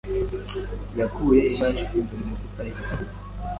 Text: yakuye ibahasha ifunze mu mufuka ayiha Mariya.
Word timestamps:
yakuye 0.99 1.41
ibahasha 1.53 1.81
ifunze 1.83 2.13
mu 2.19 2.25
mufuka 2.29 2.59
ayiha 2.63 2.81
Mariya. 2.87 3.07